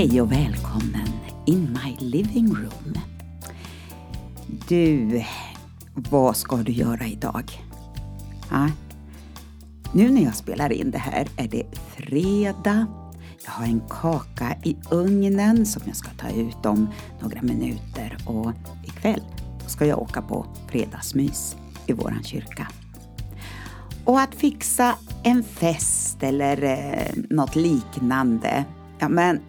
Hej 0.00 0.20
och 0.20 0.32
välkommen 0.32 1.08
in 1.46 1.78
my 1.84 2.06
living 2.06 2.54
room. 2.54 2.94
Du, 4.68 5.22
vad 5.94 6.36
ska 6.36 6.56
du 6.56 6.72
göra 6.72 7.06
idag? 7.06 7.50
Ja? 8.50 8.68
Nu 9.92 10.10
när 10.10 10.22
jag 10.22 10.34
spelar 10.34 10.72
in 10.72 10.90
det 10.90 10.98
här 10.98 11.28
är 11.36 11.48
det 11.48 11.66
fredag. 11.96 12.86
Jag 13.44 13.50
har 13.50 13.64
en 13.64 13.82
kaka 13.90 14.56
i 14.64 14.76
ugnen 14.90 15.66
som 15.66 15.82
jag 15.86 15.96
ska 15.96 16.10
ta 16.10 16.30
ut 16.30 16.66
om 16.66 16.88
några 17.20 17.42
minuter 17.42 18.16
och 18.26 18.52
ikväll 18.84 19.22
ska 19.66 19.86
jag 19.86 19.98
åka 19.98 20.22
på 20.22 20.46
fredagsmys 20.68 21.56
i 21.86 21.92
våran 21.92 22.22
kyrka. 22.24 22.68
Och 24.04 24.20
att 24.20 24.34
fixa 24.34 24.94
en 25.22 25.42
fest 25.42 26.22
eller 26.22 26.62
eh, 26.62 27.22
något 27.30 27.56
liknande, 27.56 28.64
ja 28.98 29.08
men 29.08 29.40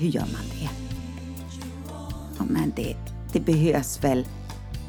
hur 0.00 0.08
gör 0.08 0.20
man 0.20 0.48
det? 0.50 0.70
Ja, 2.38 2.44
men 2.48 2.72
det, 2.76 2.96
det 3.32 3.40
behövs 3.40 4.04
väl 4.04 4.26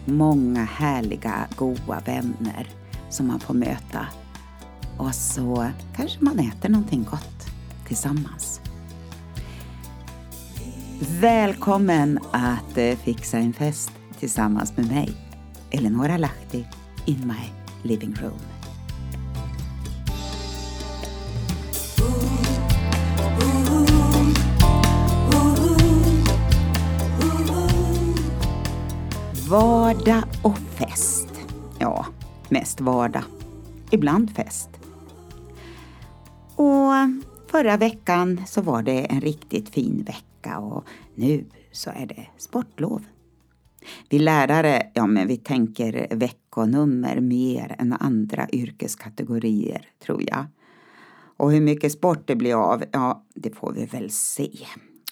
många 0.05 0.63
härliga, 0.63 1.47
goda 1.55 2.01
vänner 2.05 2.69
som 3.09 3.27
man 3.27 3.39
får 3.39 3.53
möta. 3.53 4.07
Och 4.97 5.15
så 5.15 5.69
kanske 5.95 6.23
man 6.23 6.39
äter 6.39 6.69
någonting 6.69 7.03
gott 7.03 7.45
tillsammans. 7.87 8.61
Välkommen 11.19 12.19
att 12.31 12.77
eh, 12.77 12.97
fixa 12.97 13.37
en 13.37 13.53
fest 13.53 13.91
tillsammans 14.19 14.77
med 14.77 14.87
mig, 14.87 15.11
Eleonora 15.71 16.17
Lahti, 16.17 16.65
in 17.05 17.27
my 17.27 17.49
living 17.89 18.15
room. 18.21 18.60
Vardag 29.51 30.23
och 30.43 30.57
fest. 30.57 31.29
Ja, 31.79 32.05
mest 32.49 32.81
vardag. 32.81 33.23
Ibland 33.91 34.35
fest. 34.35 34.69
Och 36.55 36.91
förra 37.47 37.77
veckan 37.77 38.41
så 38.47 38.61
var 38.61 38.83
det 38.83 39.05
en 39.05 39.21
riktigt 39.21 39.69
fin 39.69 40.03
vecka 40.03 40.59
och 40.59 40.83
nu 41.15 41.45
så 41.71 41.89
är 41.89 42.05
det 42.05 42.27
sportlov. 42.37 43.05
Vi 44.09 44.19
lärare, 44.19 44.91
ja 44.93 45.07
men 45.07 45.27
vi 45.27 45.37
tänker 45.37 46.15
veckonummer 46.15 47.19
mer 47.19 47.75
än 47.79 47.93
andra 47.93 48.47
yrkeskategorier, 48.51 49.89
tror 50.05 50.23
jag. 50.27 50.45
Och 51.37 51.51
hur 51.51 51.61
mycket 51.61 51.91
sport 51.91 52.27
det 52.27 52.35
blir 52.35 52.55
av, 52.55 52.83
ja 52.91 53.25
det 53.33 53.55
får 53.55 53.71
vi 53.71 53.85
väl 53.85 54.11
se. 54.11 54.51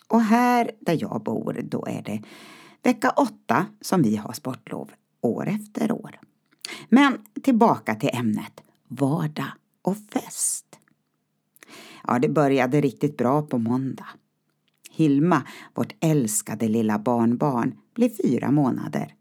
Och 0.07 0.21
här 0.21 0.71
där 0.79 0.97
jag 1.01 1.21
bor, 1.23 1.61
då 1.63 1.85
är 1.85 2.01
det 2.01 2.21
vecka 2.83 3.09
åtta 3.09 3.65
som 3.81 4.01
vi 4.01 4.15
har 4.15 4.33
sportlov 4.33 4.91
år 5.21 5.47
efter 5.47 5.91
år. 5.91 6.19
Men 6.89 7.17
tillbaka 7.43 7.95
till 7.95 8.09
ämnet 8.13 8.61
vardag 8.87 9.51
och 9.81 9.97
fest. 10.13 10.65
Ja, 12.07 12.19
det 12.19 12.29
började 12.29 12.81
riktigt 12.81 13.17
bra 13.17 13.41
på 13.41 13.57
måndag. 13.57 14.07
Hilma, 14.91 15.43
vårt 15.73 15.95
älskade 15.99 16.67
lilla 16.67 16.99
barnbarn, 16.99 17.77
blev 17.95 18.09
fyra 18.23 18.51
månader. 18.51 19.15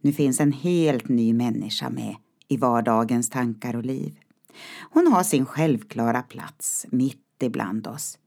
Nu 0.00 0.12
finns 0.12 0.40
en 0.40 0.52
helt 0.52 1.08
ny 1.08 1.32
människa 1.32 1.90
med 1.90 2.16
i 2.48 2.56
vardagens 2.56 3.30
tankar 3.30 3.76
och 3.76 3.84
liv. 3.84 4.18
Hon 4.90 5.06
har 5.06 5.22
sin 5.22 5.46
självklara 5.46 6.22
plats 6.22 6.86
mitt 6.90 7.42
ibland 7.42 7.86
oss 7.86 8.18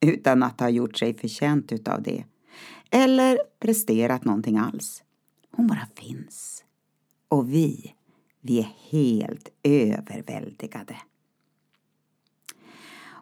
utan 0.00 0.42
att 0.42 0.60
ha 0.60 0.68
gjort 0.68 0.98
sig 0.98 1.14
förtjänt 1.14 1.72
utav 1.72 2.02
det 2.02 2.24
eller 2.90 3.38
presterat 3.60 4.24
någonting 4.24 4.58
alls. 4.58 5.02
Hon 5.50 5.66
bara 5.66 5.86
finns. 5.96 6.64
Och 7.28 7.52
vi, 7.52 7.94
vi 8.40 8.58
är 8.58 8.72
helt 8.90 9.48
överväldigade. 9.62 10.96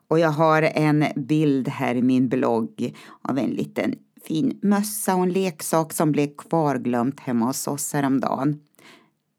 Och 0.08 0.18
jag 0.18 0.30
har 0.30 0.62
en 0.62 1.04
bild 1.16 1.68
här 1.68 1.94
i 1.94 2.02
min 2.02 2.28
blogg 2.28 2.94
av 3.22 3.38
en 3.38 3.50
liten 3.50 3.94
fin 4.22 4.58
mössa 4.62 5.16
och 5.16 5.22
en 5.22 5.32
leksak 5.32 5.92
som 5.92 6.12
blev 6.12 6.36
kvarglömt 6.36 7.20
hemma 7.20 7.46
hos 7.46 7.68
oss 7.68 7.92
häromdagen. 7.92 8.60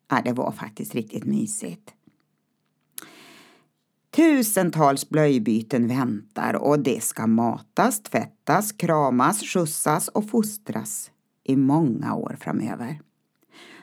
Ja, 0.10 0.22
det 0.26 0.34
var 0.34 0.52
faktiskt 0.52 0.96
riktigt 0.96 1.26
mysigt. 1.26 1.94
Tusentals 4.18 5.10
blöjbyten 5.10 5.88
väntar 5.88 6.54
och 6.54 6.80
det 6.80 7.04
ska 7.04 7.28
matas, 7.28 8.04
tvättas, 8.04 8.72
kramas, 8.72 9.42
skjutsas 9.42 10.08
och 10.08 10.30
fostras 10.30 11.12
i 11.44 11.56
många 11.56 12.16
år 12.16 12.38
framöver. 12.40 13.02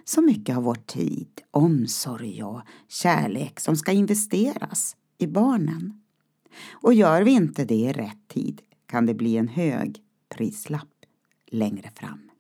Så 0.05 0.23
mycket 0.23 0.57
av 0.57 0.63
vår 0.63 0.75
tid, 0.75 1.41
omsorg 1.51 2.43
och 2.43 2.61
kärlek 2.89 3.61
som 3.61 3.77
ska 3.77 3.93
investeras 3.93 4.97
i 5.19 5.27
barnen. 5.27 6.03
Och 6.73 6.95
gör 6.95 7.23
vi 7.23 7.31
inte 7.31 7.65
det 7.65 7.75
i 7.75 7.93
rätt 7.93 8.29
tid 8.29 8.63
kan 8.87 9.07
det 9.07 9.15
bli 9.15 9.37
en 9.37 9.49
hög 9.49 10.03
prislapp 10.29 11.05
längre 11.51 11.91
fram. 11.95 12.31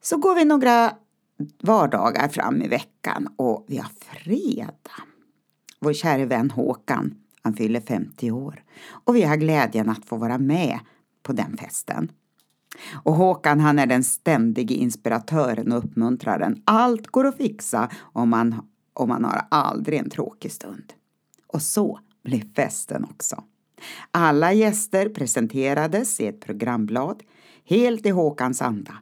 Så 0.00 0.16
går 0.16 0.34
vi 0.34 0.44
några 0.44 0.96
vardagar 1.62 2.28
fram 2.28 2.62
i 2.62 2.68
veckan 2.68 3.28
och 3.36 3.64
vi 3.68 3.76
har 3.76 3.90
fredag. 4.00 5.02
Vår 5.80 5.92
käre 5.92 6.26
vän 6.26 6.50
Håkan, 6.50 7.14
han 7.42 7.54
fyller 7.54 7.80
50 7.80 8.30
år 8.30 8.64
och 8.88 9.16
vi 9.16 9.22
har 9.22 9.36
glädjen 9.36 9.88
att 9.88 10.04
få 10.04 10.16
vara 10.16 10.38
med 10.38 10.78
på 11.22 11.32
den 11.32 11.56
festen. 11.56 12.12
Och 13.04 13.14
Håkan 13.14 13.60
han 13.60 13.78
är 13.78 13.86
den 13.86 14.04
ständige 14.04 14.74
inspiratören 14.74 15.72
och 15.72 15.78
uppmuntraren. 15.78 16.62
Allt 16.64 17.06
går 17.06 17.26
att 17.26 17.36
fixa 17.36 17.90
om 18.00 18.28
man, 18.28 18.68
om 18.92 19.08
man 19.08 19.24
har 19.24 19.46
aldrig 19.50 19.98
en 19.98 20.10
tråkig 20.10 20.52
stund. 20.52 20.92
Och 21.46 21.62
så 21.62 22.00
blev 22.22 22.54
festen 22.54 23.04
också. 23.04 23.44
Alla 24.10 24.52
gäster 24.52 25.08
presenterades 25.08 26.20
i 26.20 26.26
ett 26.26 26.40
programblad, 26.40 27.22
helt 27.64 28.06
i 28.06 28.10
Håkans 28.10 28.62
anda 28.62 28.94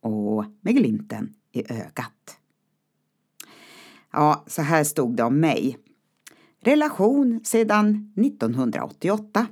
och 0.00 0.44
med 0.60 0.76
glimten 0.76 1.34
i 1.52 1.72
ögat. 1.72 2.38
Ja, 4.12 4.44
så 4.46 4.62
här 4.62 4.84
stod 4.84 5.16
det 5.16 5.22
om 5.22 5.40
mig. 5.40 5.78
Relation 6.64 7.40
sedan 7.44 8.12
1988. 8.16 9.46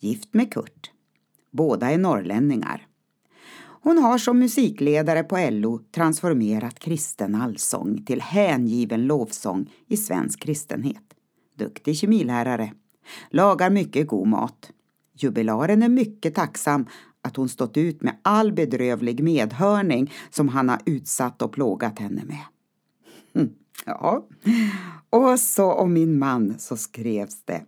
Gift 0.00 0.34
med 0.34 0.52
Kurt. 0.52 0.90
Båda 1.50 1.90
är 1.90 1.98
norrlänningar. 1.98 2.86
Hon 3.58 3.98
har 3.98 4.18
som 4.18 4.38
musikledare 4.38 5.22
på 5.22 5.48
LO 5.50 5.78
transformerat 5.78 6.78
kristen 6.78 7.34
allsång 7.34 8.04
till 8.04 8.20
hängiven 8.20 9.06
lovsång 9.06 9.72
i 9.86 9.96
svensk 9.96 10.40
kristenhet. 10.40 11.04
Duktig 11.58 11.96
kemilärare. 11.96 12.72
Lagar 13.30 13.70
mycket 13.70 14.06
god 14.06 14.28
mat. 14.28 14.70
Jubilaren 15.14 15.82
är 15.82 15.88
mycket 15.88 16.34
tacksam 16.34 16.86
att 17.22 17.36
hon 17.36 17.48
stått 17.48 17.76
ut 17.76 18.02
med 18.02 18.16
all 18.22 18.52
bedrövlig 18.52 19.22
medhörning 19.22 20.12
som 20.30 20.48
han 20.48 20.68
har 20.68 20.80
utsatt 20.86 21.42
och 21.42 21.52
plågat 21.52 21.98
henne 21.98 22.24
med. 22.24 22.44
Hm, 23.34 23.50
ja, 23.84 24.26
och 25.10 25.40
så 25.40 25.72
om 25.72 25.92
min 25.92 26.18
man 26.18 26.58
så 26.58 26.76
skrevs 26.76 27.42
det. 27.44 27.62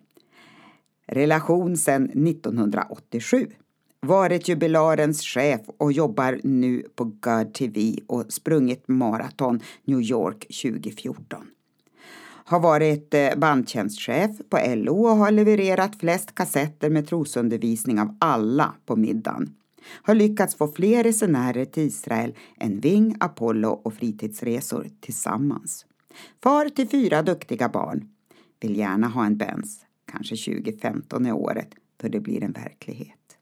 Relation 1.07 1.77
sedan 1.77 2.05
1987. 2.05 3.47
Varit 4.01 4.49
jubilarens 4.49 5.23
chef 5.23 5.61
och 5.79 5.93
jobbar 5.93 6.41
nu 6.45 6.83
på 6.95 7.05
God 7.05 7.55
TV 7.55 7.99
och 8.07 8.33
sprungit 8.33 8.89
maraton 8.89 9.61
New 9.85 10.01
York 10.01 10.47
2014 10.63 11.47
har 12.49 12.61
varit 12.61 13.15
eh, 13.15 13.35
bandtjänstchef 13.37 14.31
på 14.49 14.59
LO 14.67 15.07
och 15.07 15.17
har 15.17 15.31
levererat 15.31 15.97
flest 15.97 16.35
kassetter 16.35 16.91
med 16.91 17.09
trosundervisning 17.09 18.01
av 18.01 18.17
alla 18.19 18.75
på 18.87 18.97
middagen. 18.97 19.55
Har 20.03 20.15
lyckats 20.15 20.55
få 20.55 20.73
fler 20.73 21.05
resenärer 21.05 21.65
till 21.65 21.83
Israel 21.83 22.35
än 22.57 22.81
Ving, 22.81 23.17
Apollo 23.21 23.69
och 23.69 23.95
fritidsresor 23.95 24.87
tillsammans. 25.01 25.87
Far 26.43 26.69
till 26.69 26.89
fyra 26.89 27.23
duktiga 27.23 27.69
barn. 27.69 28.09
Vill 28.61 28.77
gärna 28.77 29.09
ha 29.09 29.27
en 29.27 29.37
Benz. 29.37 29.85
Kanske 30.13 30.37
2015 30.37 31.27
är 31.27 31.33
året 31.33 31.75
då 31.97 32.09
det 32.09 32.21
blir 32.21 32.45
en 32.45 32.53
verklighet. 32.53 33.39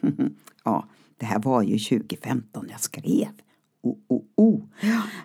ja, 0.64 0.88
det 1.16 1.26
här 1.26 1.38
var 1.38 1.62
ju 1.62 1.78
2015 1.78 2.66
jag 2.70 2.80
skrev 2.80 3.28
oh, 3.86 3.96
oh, 4.08 4.22
oh. 4.36 4.62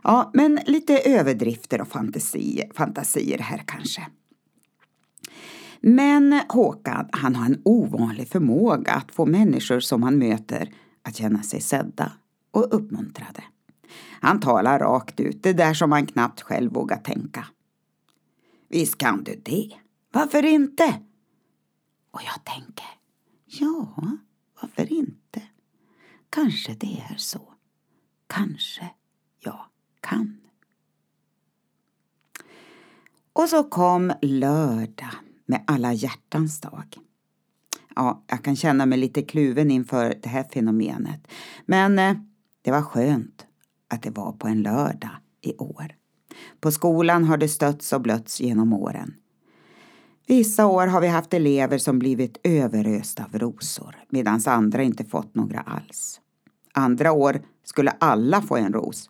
Ja, 0.03 0.31
men 0.33 0.59
lite 0.65 0.97
överdrifter 0.97 1.81
och 1.81 1.87
fantasier, 1.87 2.71
fantasier 2.73 3.37
här 3.37 3.63
kanske. 3.65 4.07
Men 5.81 6.41
Håkan, 6.49 7.09
han 7.11 7.35
har 7.35 7.45
en 7.45 7.61
ovanlig 7.65 8.27
förmåga 8.27 8.91
att 8.91 9.11
få 9.11 9.25
människor 9.25 9.79
som 9.79 10.03
han 10.03 10.17
möter 10.17 10.73
att 11.01 11.15
känna 11.15 11.43
sig 11.43 11.61
sedda 11.61 12.11
och 12.51 12.75
uppmuntrade. 12.75 13.43
Han 14.21 14.39
talar 14.39 14.79
rakt 14.79 15.19
ut, 15.19 15.43
det 15.43 15.53
där 15.53 15.73
som 15.73 15.89
man 15.89 16.05
knappt 16.05 16.41
själv 16.41 16.73
vågar 16.73 16.97
tänka. 16.97 17.47
Visst 18.69 18.97
kan 18.97 19.23
du 19.23 19.41
det. 19.45 19.71
Varför 20.11 20.45
inte? 20.45 21.01
Och 22.11 22.21
jag 22.21 22.43
tänker, 22.43 22.87
ja, 23.45 23.95
varför 24.61 24.93
inte? 24.93 25.41
Kanske 26.29 26.73
det 26.73 27.03
är 27.09 27.17
så. 27.17 27.53
Kanske 28.27 28.89
jag 29.39 29.65
kan. 29.99 30.37
Och 33.33 33.49
så 33.49 33.63
kom 33.63 34.13
lördag 34.21 35.13
med 35.45 35.63
alla 35.67 35.93
hjärtans 35.93 36.61
dag. 36.61 36.97
Ja, 37.95 38.23
jag 38.27 38.43
kan 38.43 38.55
känna 38.55 38.85
mig 38.85 38.97
lite 38.97 39.21
kluven 39.21 39.71
inför 39.71 40.19
det 40.23 40.29
här 40.29 40.43
fenomenet. 40.43 41.27
Men 41.65 41.99
eh, 41.99 42.17
det 42.61 42.71
var 42.71 42.81
skönt 42.81 43.45
att 43.91 44.03
det 44.03 44.09
var 44.09 44.31
på 44.31 44.47
en 44.47 44.61
lördag 44.61 45.17
i 45.41 45.55
år. 45.57 45.95
På 46.59 46.71
skolan 46.71 47.23
har 47.23 47.37
det 47.37 47.47
stötts 47.47 47.93
och 47.93 48.01
blötts 48.01 48.41
genom 48.41 48.73
åren. 48.73 49.13
Vissa 50.27 50.65
år 50.65 50.87
har 50.87 51.01
vi 51.01 51.07
haft 51.07 51.33
elever 51.33 51.77
som 51.77 51.99
blivit 51.99 52.37
överösta 52.43 53.25
av 53.25 53.39
rosor 53.39 53.95
medan 54.09 54.41
andra 54.45 54.83
inte 54.83 55.05
fått 55.05 55.35
några 55.35 55.59
alls. 55.59 56.21
Andra 56.73 57.11
år 57.11 57.41
skulle 57.63 57.91
alla 57.91 58.41
få 58.41 58.57
en 58.57 58.73
ros 58.73 59.09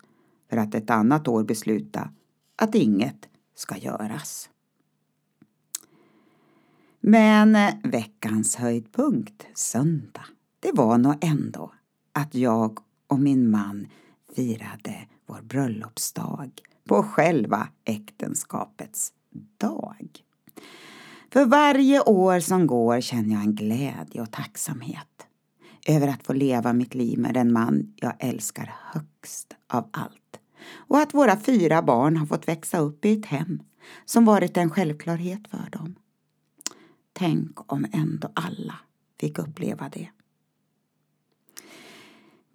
för 0.50 0.56
att 0.56 0.74
ett 0.74 0.90
annat 0.90 1.28
år 1.28 1.44
besluta 1.44 2.10
att 2.56 2.74
inget 2.74 3.28
ska 3.54 3.76
göras. 3.76 4.48
Men 7.00 7.56
veckans 7.84 8.56
höjdpunkt, 8.56 9.46
söndag, 9.54 10.26
det 10.60 10.72
var 10.74 10.98
nog 10.98 11.14
ändå 11.20 11.72
att 12.12 12.34
jag 12.34 12.78
och 13.06 13.18
min 13.18 13.50
man 13.50 13.86
firade 14.36 15.06
vår 15.26 15.42
bröllopsdag 15.42 16.50
på 16.88 17.02
själva 17.02 17.68
äktenskapets 17.84 19.12
dag. 19.58 20.08
För 21.32 21.44
varje 21.46 22.00
år 22.00 22.40
som 22.40 22.66
går 22.66 23.00
känner 23.00 23.34
jag 23.34 23.42
en 23.42 23.54
glädje 23.54 24.22
och 24.22 24.30
tacksamhet 24.30 25.26
över 25.86 26.08
att 26.08 26.26
få 26.26 26.32
leva 26.32 26.72
mitt 26.72 26.94
liv 26.94 27.18
med 27.18 27.34
den 27.34 27.52
man 27.52 27.94
jag 27.96 28.14
älskar 28.18 28.74
högst 28.92 29.54
av 29.68 29.88
allt 29.92 30.40
och 30.74 30.98
att 30.98 31.14
våra 31.14 31.36
fyra 31.36 31.82
barn 31.82 32.16
har 32.16 32.26
fått 32.26 32.48
växa 32.48 32.78
upp 32.78 33.04
i 33.04 33.18
ett 33.18 33.26
hem 33.26 33.62
som 34.04 34.24
varit 34.24 34.56
en 34.56 34.70
självklarhet 34.70 35.48
för 35.48 35.70
dem. 35.70 35.94
Tänk 37.12 37.72
om 37.72 37.86
ändå 37.92 38.28
alla 38.34 38.74
fick 39.20 39.38
uppleva 39.38 39.88
det. 39.88 40.08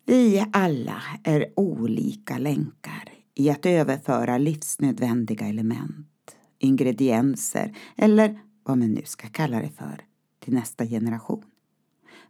Vi 0.10 0.46
alla 0.52 1.02
är 1.24 1.54
olika 1.56 2.38
länkar 2.38 3.14
i 3.36 3.50
att 3.50 3.66
överföra 3.66 4.38
livsnödvändiga 4.38 5.48
element, 5.48 6.36
ingredienser 6.60 7.78
eller 7.96 8.40
vad 8.64 8.78
man 8.78 8.94
nu 8.94 9.02
ska 9.06 9.28
kalla 9.28 9.60
det 9.60 9.70
för 9.70 10.02
till 10.40 10.54
nästa 10.54 10.86
generation. 10.86 11.44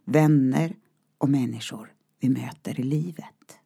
Vänner 0.04 0.76
och 1.18 1.28
människor 1.28 1.92
vi 2.20 2.28
möter 2.28 2.80
i 2.80 2.82
livet. 2.82 3.58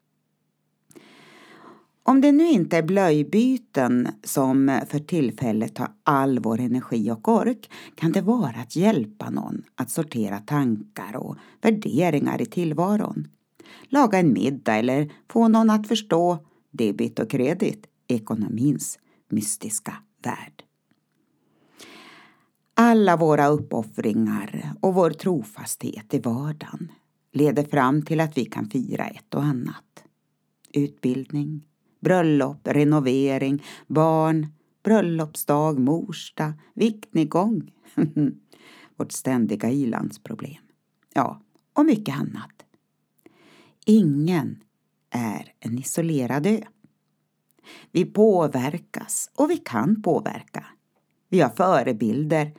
Om 2.03 2.20
det 2.20 2.32
nu 2.32 2.49
inte 2.49 2.79
är 2.79 2.82
blöjbyten 2.82 4.09
som 4.25 4.81
för 4.88 4.99
tillfället 4.99 5.75
tar 5.75 5.88
all 6.03 6.38
vår 6.38 6.61
energi 6.61 7.11
och 7.11 7.29
ork 7.29 7.70
kan 7.94 8.12
det 8.12 8.23
vara 8.23 8.56
att 8.56 8.76
hjälpa 8.76 9.31
någon 9.31 9.62
att 9.75 9.91
sortera 9.91 10.38
tankar 10.38 11.17
och 11.17 11.37
värderingar 11.62 12.43
i 12.43 12.47
tillvaron. 12.47 13.29
Laga 13.88 14.19
en 14.19 14.32
middag 14.32 14.76
eller 14.76 15.12
få 15.28 15.48
någon 15.48 15.70
att 15.70 15.88
förstå 15.88 16.38
debit 16.70 17.19
och 17.19 17.30
kredit, 17.30 17.86
ekonomins 18.08 18.98
mystiska 19.28 19.94
värld. 20.24 20.62
Alla 22.74 23.16
våra 23.16 23.48
uppoffringar 23.48 24.72
och 24.80 24.94
vår 24.94 25.10
trofasthet 25.10 26.14
i 26.14 26.19
vardagen 26.19 26.92
leder 27.32 27.64
fram 27.64 28.02
till 28.02 28.20
att 28.20 28.38
vi 28.38 28.44
kan 28.44 28.70
fira 28.70 29.06
ett 29.06 29.34
och 29.34 29.42
annat. 29.42 30.04
Utbildning, 30.72 31.66
bröllop, 32.00 32.58
renovering, 32.64 33.62
barn, 33.86 34.46
bröllopsdag, 34.82 35.78
morsdag, 35.78 36.52
viktnedgång. 36.75 37.72
Vårt 38.96 39.12
ständiga 39.12 39.70
ilandsproblem. 39.70 40.62
Ja, 41.14 41.40
och 41.72 41.86
mycket 41.86 42.16
annat. 42.16 42.62
Ingen 43.87 44.62
är 45.11 45.52
en 45.61 45.79
isolerad 45.79 46.46
ö. 46.46 46.61
Vi 47.93 48.05
påverkas 48.05 49.31
och 49.34 49.50
vi 49.50 49.56
kan 49.56 50.02
påverka. 50.02 50.67
Vi 51.29 51.40
har 51.40 51.50
förebilder, 51.50 52.52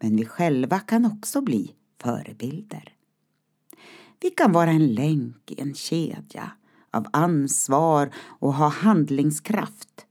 men 0.00 0.16
vi 0.16 0.24
själva 0.24 0.80
kan 0.80 1.04
också 1.04 1.40
bli 1.40 1.74
förebilder. 2.02 2.92
Vi 4.20 4.30
kan 4.30 4.52
vara 4.52 4.70
en 4.70 4.94
länk 4.94 5.50
i 5.50 5.60
en 5.60 5.74
kedja 5.74 6.50
av 6.90 7.06
ansvar 7.12 8.10
och 8.16 8.54
ha 8.54 8.68
handlingskraft. 8.68 10.06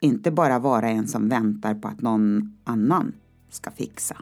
Inte 0.00 0.30
bara 0.30 0.58
vara 0.58 0.90
en 0.90 1.08
som 1.08 1.28
väntar 1.28 1.74
på 1.74 1.88
att 1.88 2.00
någon 2.00 2.58
annan 2.64 3.12
ska 3.50 3.70
fixa. 3.70 4.16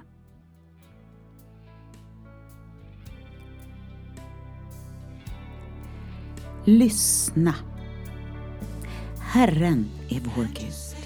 Lyssna. 6.69 7.55
Herren 9.21 9.91
är 10.09 10.21
vår 10.21 10.45
Gud, 10.45 10.97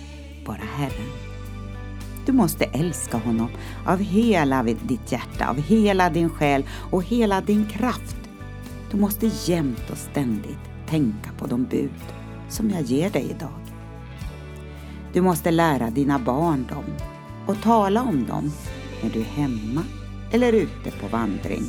bara 0.46 0.62
Herren. 0.76 1.10
Du 2.26 2.32
måste 2.32 2.64
älska 2.64 3.18
honom 3.18 3.48
av 3.86 3.98
hela 3.98 4.62
ditt 4.62 5.12
hjärta, 5.12 5.48
av 5.48 5.56
hela 5.56 6.10
din 6.10 6.30
själ 6.30 6.64
och 6.90 7.04
hela 7.04 7.40
din 7.40 7.66
kraft. 7.66 8.16
Du 8.90 8.96
måste 8.96 9.30
jämt 9.44 9.90
och 9.90 9.98
ständigt 9.98 10.70
tänka 10.88 11.30
på 11.38 11.46
de 11.46 11.64
bud 11.64 12.14
som 12.48 12.70
jag 12.70 12.82
ger 12.82 13.10
dig 13.10 13.30
idag. 13.36 13.60
Du 15.12 15.20
måste 15.20 15.50
lära 15.50 15.90
dina 15.90 16.18
barn 16.18 16.66
dem 16.68 16.84
och 17.46 17.62
tala 17.62 18.02
om 18.02 18.26
dem 18.26 18.52
när 19.02 19.10
du 19.10 19.20
är 19.20 19.24
hemma 19.24 19.82
eller 20.32 20.52
ute 20.52 20.90
på 21.00 21.08
vandring. 21.08 21.64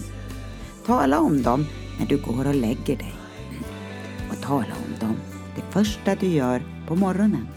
Tala 0.86 1.20
om 1.20 1.42
dem 1.42 1.66
när 2.00 2.06
du 2.06 2.18
går 2.18 2.48
och 2.48 2.56
lägger 2.56 2.98
dig 2.98 3.23
tala 4.54 4.76
om 4.76 5.00
dem 5.00 5.16
det 5.56 5.62
första 5.72 6.16
du 6.16 6.28
gör 6.28 6.64
på 6.88 6.96
morgonen. 6.96 7.48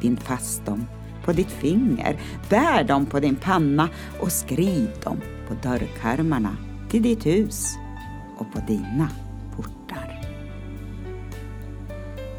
Bind 0.00 0.20
fast 0.22 0.66
dem 0.66 0.86
på 1.24 1.32
ditt 1.32 1.50
finger, 1.50 2.20
bär 2.50 2.84
dem 2.84 3.06
på 3.06 3.20
din 3.20 3.36
panna 3.36 3.88
och 4.20 4.32
skriv 4.32 4.90
dem 5.04 5.20
på 5.48 5.68
dörrkarmarna 5.68 6.56
till 6.90 7.02
ditt 7.02 7.26
hus 7.26 7.66
och 8.38 8.52
på 8.52 8.60
dina 8.66 9.08
portar. 9.56 10.20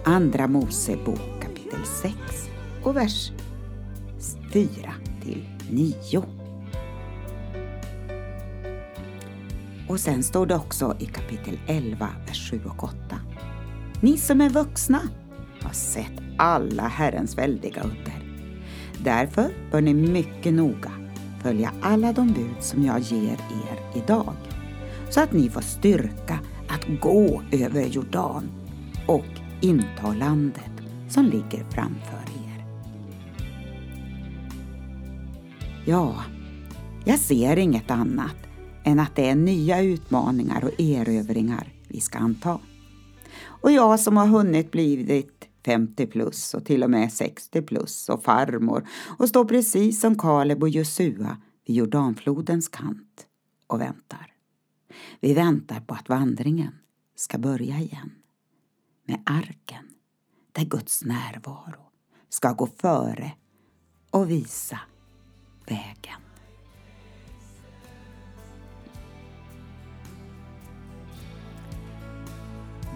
Andra 0.04 0.48
Mosebok 0.48 1.42
kapitel 1.42 1.86
6 2.02 2.16
och 2.84 2.96
vers 2.96 3.32
4 4.54 4.70
till 5.24 5.46
9. 5.70 6.37
Och 9.88 10.00
sen 10.00 10.24
står 10.24 10.46
det 10.46 10.56
också 10.56 10.96
i 11.00 11.06
kapitel 11.06 11.60
11, 11.68 12.10
vers 12.28 12.52
7 12.52 12.62
och 12.66 12.84
8. 12.84 12.96
Ni 14.02 14.18
som 14.18 14.42
är 14.42 14.50
vuxna 14.50 15.02
har 15.62 15.74
sett 15.74 16.12
alla 16.38 16.88
Herrens 16.88 17.38
väldiga 17.38 17.82
under. 17.82 18.28
Därför 19.04 19.50
bör 19.72 19.82
ni 19.82 19.94
mycket 19.94 20.54
noga 20.54 20.92
följa 21.42 21.72
alla 21.82 22.14
de 22.14 22.34
bud 22.34 22.56
som 22.60 22.84
jag 22.84 23.00
ger 23.00 23.32
er 23.32 24.04
idag, 24.04 24.34
så 25.10 25.22
att 25.22 25.34
ni 25.34 25.50
får 25.50 25.62
styrka 25.62 26.40
att 26.68 27.02
gå 27.02 27.42
över 27.52 27.86
Jordan 27.86 28.50
och 29.08 29.26
inta 29.62 30.14
landet 30.20 30.72
som 31.10 31.26
ligger 31.26 31.66
framför 31.70 32.24
er. 32.48 32.66
Ja, 35.86 36.16
jag 37.06 37.20
ser 37.20 37.58
inget 37.58 37.92
annat 37.92 38.47
än 38.88 39.00
att 39.00 39.16
det 39.16 39.30
är 39.30 39.36
nya 39.36 39.82
utmaningar 39.82 40.64
och 40.64 40.82
erövringar 40.82 41.74
vi 41.88 42.02
ska 42.02 42.18
anta. 42.18 42.60
Och 43.44 43.72
jag 43.72 44.00
som 44.00 44.18
har 44.18 44.28
hunnit 44.28 44.72
blivit 44.72 45.50
50 45.66 46.08
plus 46.08 46.54
och 46.54 46.66
till 46.66 46.84
och 46.84 46.90
med 46.90 47.14
60 47.14 47.62
plus 47.62 48.10
och 48.10 48.24
farmor 48.24 48.88
och 49.18 49.30
står 49.30 49.46
precis 49.46 50.02
som 50.02 50.18
Kaleb 50.18 50.64
och 50.64 50.70
Josua 50.70 51.38
vid 51.66 51.76
Jordanflodens 51.76 52.68
kant 52.68 53.26
och 53.68 53.82
väntar. 53.82 54.34
Vi 55.20 55.34
väntar 55.34 55.80
på 55.80 55.94
att 55.94 56.10
vandringen 56.10 56.76
ska 57.16 57.38
börja 57.38 57.80
igen 57.80 58.12
med 59.08 59.22
arken 59.26 59.86
där 60.52 60.66
Guds 60.66 61.04
närvaro 61.04 61.82
ska 62.30 62.52
gå 62.52 62.68
före 62.68 63.32
och 64.12 64.30
visa 64.30 64.80
vägen. 65.66 66.27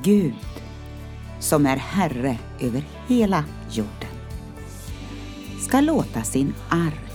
Gud 0.04 0.34
som 1.40 1.66
är 1.66 1.78
Herre 1.78 2.38
över 2.60 2.84
hela 3.08 3.46
jorden 3.72 4.10
ska 5.60 5.82
låta 5.82 6.24
sin 6.24 6.54
ark 6.70 7.12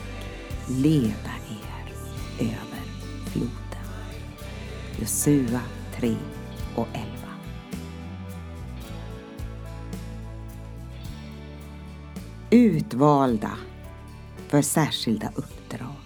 leda 0.68 1.32
er 1.50 1.92
över 2.40 2.82
floden. 3.26 3.86
Josua 5.00 5.60
3 5.96 6.16
och 6.74 6.86
11. 6.92 7.06
Utvalda 12.50 13.52
för 14.48 14.62
särskilda 14.62 15.32
uppdrag. 15.34 15.96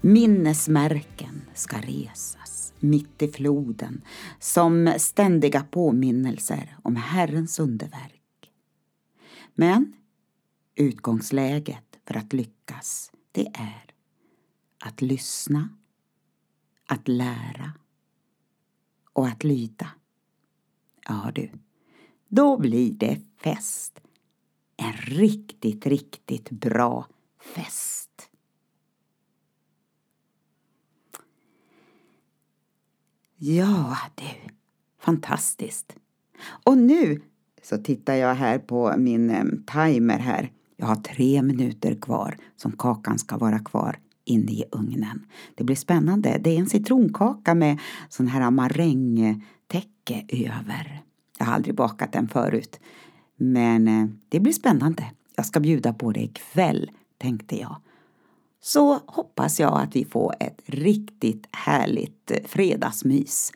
Minnesmärken 0.00 1.42
ska 1.54 1.76
resas 1.76 2.47
mitt 2.80 3.22
i 3.22 3.28
floden 3.28 4.02
som 4.40 4.94
ständiga 4.98 5.64
påminnelser 5.70 6.76
om 6.82 6.96
Herrens 6.96 7.58
underverk. 7.58 8.50
Men 9.54 9.92
utgångsläget 10.74 11.98
för 12.06 12.16
att 12.16 12.32
lyckas, 12.32 13.12
det 13.32 13.46
är 13.46 13.84
att 14.78 15.02
lyssna, 15.02 15.68
att 16.86 17.08
lära 17.08 17.72
och 19.12 19.26
att 19.26 19.44
lyda. 19.44 19.88
Ja 21.08 21.32
du, 21.34 21.50
då 22.28 22.58
blir 22.58 22.92
det 22.92 23.20
fest. 23.36 24.00
En 24.76 24.92
riktigt, 24.92 25.86
riktigt 25.86 26.50
bra 26.50 27.06
fest. 27.54 28.07
Ja 33.40 33.96
du, 34.14 34.50
fantastiskt. 35.00 35.96
Och 36.64 36.78
nu 36.78 37.20
så 37.62 37.78
tittar 37.78 38.14
jag 38.14 38.34
här 38.34 38.58
på 38.58 38.94
min 38.96 39.30
eh, 39.30 39.44
timer 39.74 40.18
här. 40.18 40.52
Jag 40.76 40.86
har 40.86 40.96
tre 40.96 41.42
minuter 41.42 41.94
kvar 41.94 42.36
som 42.56 42.72
kakan 42.72 43.18
ska 43.18 43.36
vara 43.36 43.58
kvar 43.58 43.98
inne 44.24 44.52
i 44.52 44.64
ugnen. 44.72 45.26
Det 45.54 45.64
blir 45.64 45.76
spännande. 45.76 46.38
Det 46.40 46.50
är 46.50 46.58
en 46.58 46.66
citronkaka 46.66 47.54
med 47.54 47.78
sån 48.08 48.28
här 48.28 48.50
marängtäcke 48.50 50.26
över. 50.28 51.02
Jag 51.38 51.46
har 51.46 51.52
aldrig 51.52 51.74
bakat 51.74 52.12
den 52.12 52.28
förut. 52.28 52.80
Men 53.36 53.88
eh, 53.88 54.08
det 54.28 54.40
blir 54.40 54.52
spännande. 54.52 55.04
Jag 55.36 55.46
ska 55.46 55.60
bjuda 55.60 55.92
på 55.92 56.12
det 56.12 56.20
ikväll, 56.20 56.90
tänkte 57.18 57.60
jag. 57.60 57.76
Så 58.60 59.00
hoppas 59.06 59.60
jag 59.60 59.80
att 59.80 59.96
vi 59.96 60.04
får 60.04 60.34
ett 60.40 60.62
riktigt 60.66 61.46
härligt 61.52 62.30
eh, 62.30 62.44
fredagsmys 62.44 63.52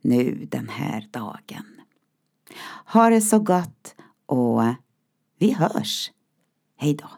nu 0.00 0.46
den 0.50 0.68
här 0.68 1.08
dagen. 1.10 1.80
Ha 2.84 3.10
det 3.10 3.20
så 3.20 3.38
gott 3.38 3.94
och 4.26 4.62
vi 5.38 5.52
hörs. 5.52 6.12
Hej 6.76 6.94
då. 6.94 7.08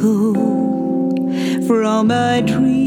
echo 0.00 0.32
from 1.66 2.06
my 2.08 2.40
dream. 2.40 2.79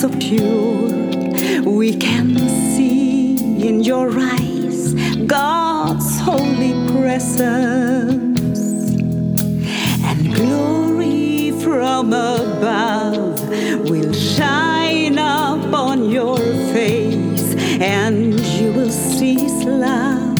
So 0.00 0.08
pure. 0.18 0.88
We 1.70 1.94
can 1.94 2.34
see 2.74 3.36
in 3.68 3.82
your 3.82 4.08
eyes 4.18 4.94
God's 5.26 6.18
holy 6.20 6.72
presence 6.90 8.60
and 10.08 10.34
glory 10.34 11.52
from 11.60 12.14
above 12.14 13.46
will 13.90 14.14
shine 14.14 15.18
upon 15.18 16.08
your 16.08 16.38
face, 16.72 17.54
and 17.78 18.40
you 18.40 18.72
will 18.72 18.90
see 18.90 19.34
His 19.34 19.64
love, 19.64 20.38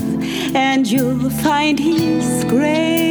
and 0.55 0.91
you'll 0.91 1.29
find 1.29 1.79
His 1.79 2.45
grace. 2.45 3.10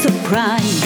Surprise. 0.00 0.79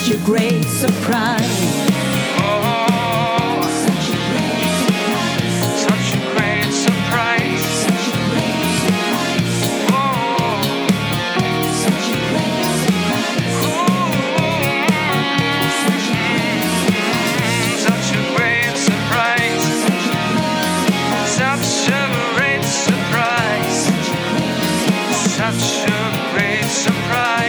such 0.00 0.14
a 0.14 0.24
great 0.24 0.64
surprise. 0.64 1.90
such 25.40 25.88
a 25.88 26.32
great 26.34 26.64
surprise. 26.64 27.39